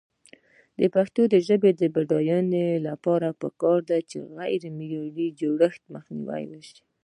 [0.79, 6.81] د پښتو ژبې د بډاینې لپاره پکار ده چې غیرمعیاري جوړښتونه مخنیوی شي.